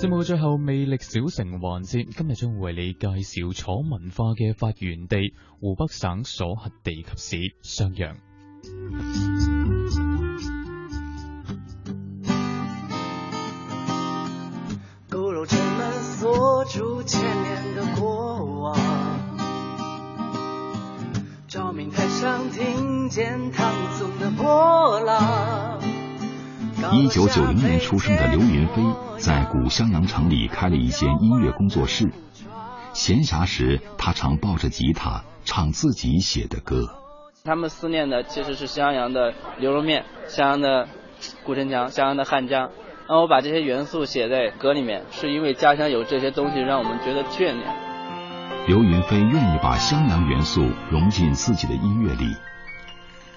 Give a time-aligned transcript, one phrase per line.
[0.00, 8.16] 节目最后魅力小城环节，今日将会为你介绍楚文化嘅发源地湖北省所辖地级市襄阳。
[26.92, 28.82] 一九九零年出生的刘云飞，
[29.16, 32.10] 在古襄阳城里开了一间音乐工作室。
[32.92, 36.82] 闲暇时，他常抱着吉他唱自己写的歌。
[37.44, 40.88] 他们思念的其实是襄阳的牛肉面、襄阳的
[41.44, 42.70] 古城墙、襄阳的汉江。
[43.08, 47.64] 那我把这些元素写在歌里面，是因为家乡有这些东西，让我们觉得眷恋。
[48.66, 52.34] 刘云飞愿意把襄阳元素融进自己的音乐里。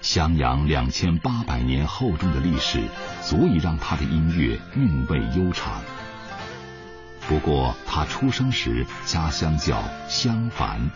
[0.04, 2.82] 襄阳两千八百年厚重的历史，
[3.22, 5.82] 足以让他的音乐韵味悠长。
[7.22, 10.92] 不过，他出生时家乡叫襄樊。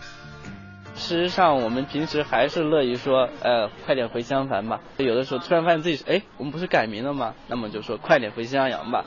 [0.94, 4.78] 事实上，我们平时还是乐于说，呃，快点回襄樊吧。
[4.98, 7.34] 有的时候突然发现自己，哎，我们不是改名了吗？
[7.48, 9.06] 那么就说快点回襄阳吧。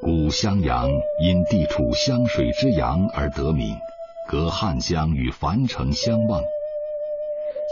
[0.00, 0.88] 古襄阳
[1.20, 3.76] 因地处湘水之阳而得名。
[4.26, 6.40] 隔汉江与樊城相望。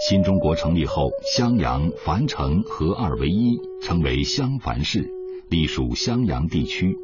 [0.07, 5.09] 新中国成立后，襄阳、樊城合二为一，成为襄樊市，
[5.49, 6.95] 隶属襄阳地区。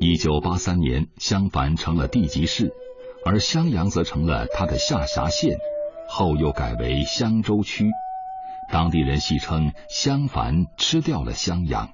[0.00, 2.72] 1983年，襄樊成了地级市，
[3.24, 5.58] 而襄阳则成了它的下辖县，
[6.08, 7.90] 后又改为襄州区。
[8.72, 11.90] 当地人戏称襄樊吃掉了襄阳。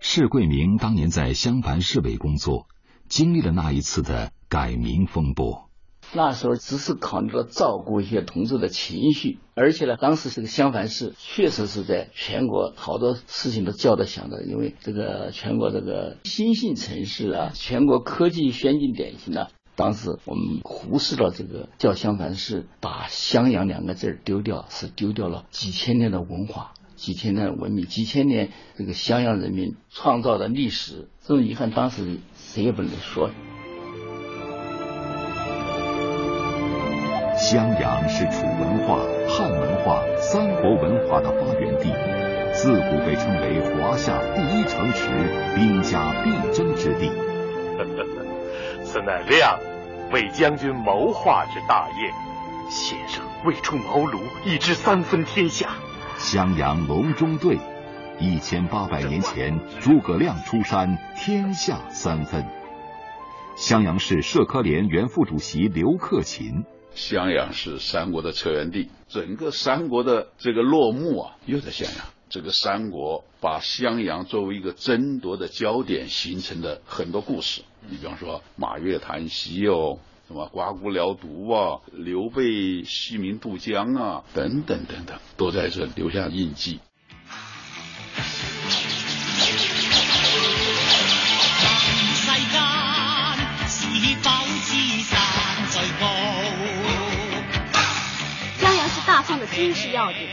[0.00, 2.66] 释桂明当年在襄樊市委工作。
[3.10, 5.68] 经历了那一次的改名风波，
[6.14, 19.48] 那时候只是考虑到照顾一些同志的情绪，而且呢，当时这个襄樊市确实是在全国好多事情都叫得响的，因为这个全国这个新兴城市啊，全国科技先进典型呢。
[19.74, 32.20] 当时我们忽视了这个叫襄樊市，把襄阳两个字丢掉，是丢掉了几千年的文化、几千年的文明、几千年这个襄阳人民创造的历史，这种遗憾当时。
[32.52, 33.30] 谁也不能说。
[37.38, 38.96] 襄阳是楚文化、
[39.28, 41.88] 汉文化、三国文化的发源地，
[42.52, 45.08] 自古被称为华夏第一城池、
[45.54, 47.12] 兵家必争之地。
[48.84, 49.56] 此乃亮
[50.12, 52.10] 为将军谋划之大业，
[52.68, 55.68] 先生未出茅庐已知三分天下。
[56.18, 57.56] 襄阳隆中队。
[58.22, 62.44] 一千八百年前，诸葛亮出山，天下三分。
[63.56, 66.62] 襄阳市社科联原副主席刘克勤：
[66.94, 72.04] 襄阳是三国的策源地，整个三国的这个落幕啊，又在襄阳。
[72.28, 77.62] 这个三国把襄阳作为一个争夺的焦点，形成的很多故事。
[77.88, 79.98] 你比方说马月檀溪哦，
[80.28, 86.80] 什么刮骨疗毒啊，刘备西民渡江啊，等等等等，都在这留下印记。
[99.30, 100.26] 上的军事要地，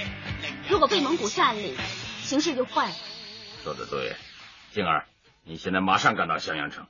[0.71, 1.71] 如果被蒙古占领，
[2.23, 2.87] 形势就坏。
[2.89, 2.95] 了。
[3.63, 4.15] 说的对，
[4.71, 5.05] 静儿，
[5.45, 6.87] 你现在马上赶到襄阳城，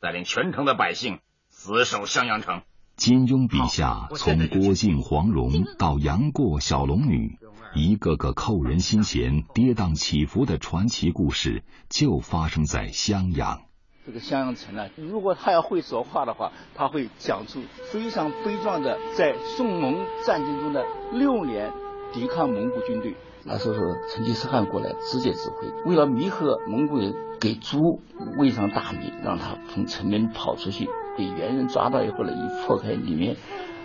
[0.00, 2.62] 带领全城的百姓死守襄阳城。
[2.94, 7.36] 金庸笔下，从郭靖、黄蓉到杨过、小龙女，
[7.74, 13.67] 一个个扣人心弦、跌宕起伏的传奇故事，就发生在襄阳。
[14.08, 17.60] 这个襄阳城呢，如果他要会说话的话，他会讲出
[17.92, 20.82] 非常悲壮的，在宋蒙战争中的
[21.12, 21.70] 六年
[22.14, 23.14] 抵抗蒙古军队。
[23.44, 23.80] 那时候是
[24.16, 28.00] 成吉思汗过来直接指挥，为了弥合蒙古人，给猪
[28.38, 30.88] 喂上大米，让他从城门跑出去，
[31.18, 33.36] 被猿人抓到以后呢，一破开里面，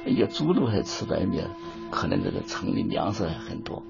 [0.05, 1.41] 哎呀，猪都还吃白米，
[1.91, 3.84] 可能这个城里粮食还很多。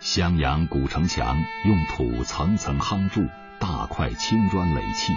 [0.00, 1.36] 襄阳古城墙
[1.66, 1.84] 用
[2.16, 3.20] 土层层夯筑。
[3.60, 5.12] 大块青砖垒砌，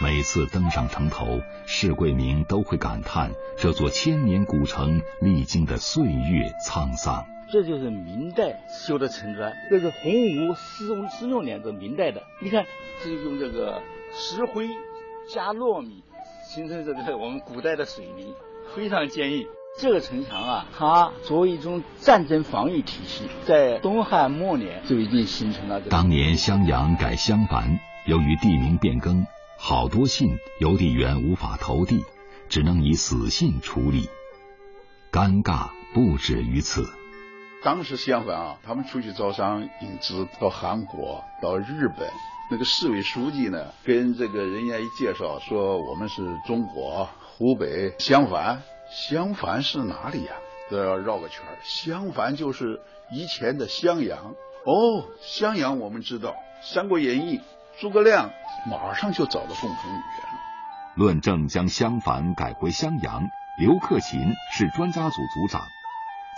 [0.00, 7.26] 每次登上城头，释贵明都会感叹这座千年古城历经的岁月沧桑。
[7.52, 12.22] 这就是明代修的城砖，这是洪武四四六年，这明代的。
[12.40, 12.64] 你看，
[13.04, 13.82] 这是用这个
[14.14, 14.66] 石灰
[15.28, 16.02] 加糯米
[16.48, 18.34] 形成这个我们古代的水泥，
[18.74, 19.46] 非常坚硬。
[19.80, 25.80] 这个城墙啊，它作为一种战争防御体系，在东汉末年就已经形成了。
[25.80, 29.26] 当年襄阳改襄樊，由于地名变更，
[29.58, 32.04] 好多信邮递员无法投递，
[32.50, 34.10] 只能以死信处理。
[35.10, 36.84] 尴尬不止于此。
[37.64, 42.06] 当时襄樊啊，他们出去招商引资到韩国、到日本，
[42.50, 48.60] 那个市委书记呢，跟这个人家一介绍说，我们是中国湖北襄樊。
[48.90, 50.32] 襄樊是哪里呀？
[50.68, 51.42] 都要绕个圈。
[51.62, 52.80] 襄樊就是
[53.12, 54.34] 以前的襄阳。
[54.64, 56.30] 哦，襄阳我们知道，
[56.62, 57.38] 《三国演义》
[57.80, 58.30] 诸葛亮
[58.68, 60.40] 马上就找到共同语言了。
[60.96, 63.22] 论证将襄樊改回襄阳，
[63.60, 64.18] 刘克勤
[64.52, 65.62] 是专家组组长，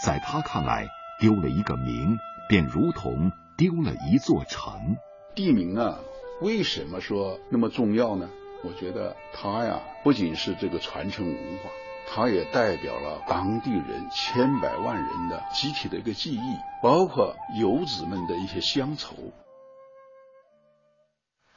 [0.05, 0.85] 在他看来，
[1.21, 2.19] 丢了一个名，
[2.51, 4.97] 便如同丢了一座城。
[5.35, 6.01] 地名啊，
[6.43, 8.29] 为什么说那么重要呢？
[8.63, 11.35] 我觉得它呀，不仅是这个传承文
[11.65, 11.71] 化。
[12.07, 19.15] 它也代表了当地人千百万人的集体的一个记忆，包括游子们的一些乡愁。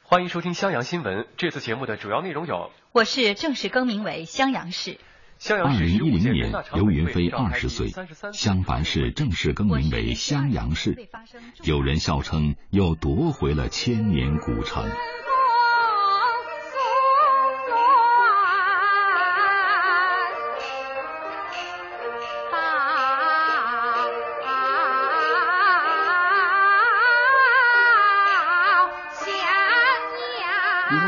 [0.02, 1.26] 欢迎收听襄阳新闻。
[1.36, 4.98] 这次节目的主要内容有：我市正式更名为襄阳市。
[5.38, 5.80] 襄阳市。
[5.82, 7.88] 二零一零年，刘云飞二十岁，
[8.32, 11.08] 襄樊市正式更名为襄阳市，
[11.64, 14.84] 有人笑称又夺回了千年古城。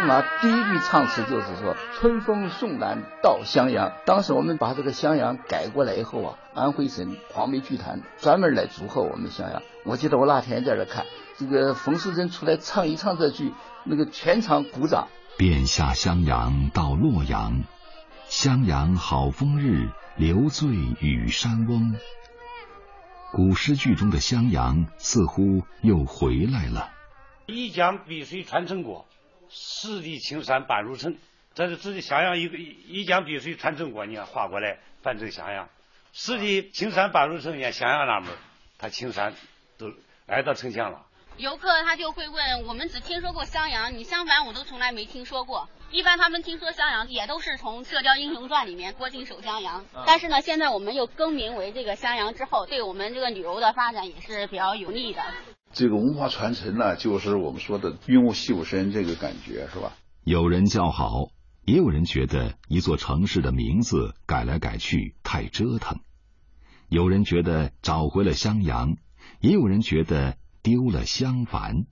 [0.09, 9.61] 那第一句唱词就是说：“春风送暖到襄阳。”当时我们把这个襄阳改过来以后啊，安徽省黄梅剧团专门来祝贺我们襄阳。
[9.85, 11.05] 我记得我那天在这看，
[11.37, 13.53] 这个冯素珍出来唱一唱这句，
[13.85, 15.09] 那个全场鼓掌。
[15.37, 17.65] 便下襄阳到洛阳，
[18.29, 20.71] 襄阳好风日，留醉
[21.03, 21.95] 与山翁。
[23.33, 26.89] 古诗句中的襄阳似乎又回来了。
[27.45, 29.05] 一江碧水传承国，
[29.51, 31.17] 十里青山半入城，
[31.55, 35.69] 这是自己襄阳一个一江碧水穿中过，你看划过来，半城襄阳。
[36.13, 38.31] 十里青山半入城，你看襄阳那门
[38.79, 39.35] 它青山
[39.79, 39.91] 都
[40.27, 41.05] 挨到城墙了。
[41.37, 45.69] 游客他就会问，我们只听说过襄阳，你襄樊我都从来没听说过。
[45.93, 49.87] 一般他们听说襄阳，也都是从《射雕英雄传》里面郭靖守襄阳。
[50.05, 55.23] 但是呢，现在我们又更名为这个襄阳之后，对我们这个旅游的发展也是比较有利的。
[55.73, 59.93] 这个文化传承呢，就是我们说的“云雾细无声”这个感觉，是吧？
[60.25, 61.29] 有人叫好，
[61.65, 66.01] 也有人觉得一座城市的名字改来改去太折腾。
[66.89, 68.95] 有人觉得找回了襄阳，
[69.41, 71.85] 也有人觉得丢了襄樊。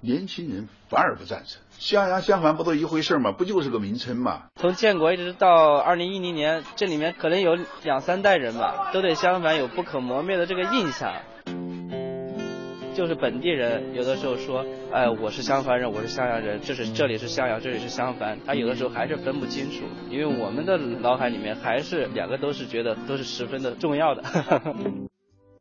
[0.00, 3.30] 年轻人反而不赞成，襄阳、襄樊不都一回事吗？
[3.30, 4.46] 不就是个名称吗？
[4.60, 7.54] 从建国一直到二零一零年，这里面可能有
[7.84, 11.14] 两三代人吧，都对襄樊有不可磨灭的这个印象。
[12.94, 24.22] 就是本地人，有的时候说，哎，我是襄樊人，我是襄阳人，这是这里是襄阳，这里是襄樊，他有的时候还是分不清楚，因为我们的脑海里面还是两个都是觉得都是十分的重要的。